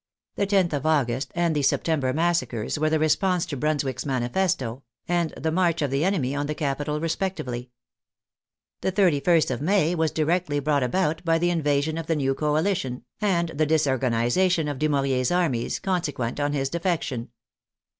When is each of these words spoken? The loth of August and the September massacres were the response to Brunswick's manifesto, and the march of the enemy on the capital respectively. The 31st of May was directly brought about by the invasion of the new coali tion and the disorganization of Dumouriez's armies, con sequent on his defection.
The 0.33 0.47
loth 0.51 0.73
of 0.73 0.85
August 0.87 1.31
and 1.35 1.55
the 1.55 1.61
September 1.61 2.11
massacres 2.11 2.79
were 2.79 2.89
the 2.89 2.97
response 2.97 3.45
to 3.45 3.55
Brunswick's 3.55 4.03
manifesto, 4.03 4.81
and 5.07 5.29
the 5.37 5.51
march 5.51 5.83
of 5.83 5.91
the 5.91 6.03
enemy 6.03 6.33
on 6.33 6.47
the 6.47 6.55
capital 6.55 6.99
respectively. 6.99 7.69
The 8.81 8.91
31st 8.91 9.51
of 9.51 9.61
May 9.61 9.93
was 9.93 10.09
directly 10.09 10.59
brought 10.59 10.81
about 10.81 11.23
by 11.23 11.37
the 11.37 11.51
invasion 11.51 11.99
of 11.99 12.07
the 12.07 12.15
new 12.15 12.33
coali 12.33 12.75
tion 12.75 13.03
and 13.21 13.49
the 13.49 13.67
disorganization 13.67 14.67
of 14.67 14.79
Dumouriez's 14.79 15.31
armies, 15.31 15.77
con 15.77 16.01
sequent 16.01 16.39
on 16.39 16.51
his 16.51 16.69
defection. 16.71 17.29